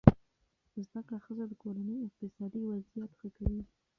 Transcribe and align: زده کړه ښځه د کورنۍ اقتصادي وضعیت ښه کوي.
زده 0.85 1.01
کړه 1.07 1.17
ښځه 1.25 1.43
د 1.47 1.53
کورنۍ 1.63 1.97
اقتصادي 2.07 2.61
وضعیت 2.69 3.11
ښه 3.19 3.27
کوي. 3.37 3.61